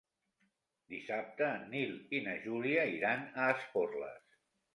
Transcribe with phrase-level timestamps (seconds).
[0.93, 4.19] Dissabte en Nil i na Júlia iran a Esporles.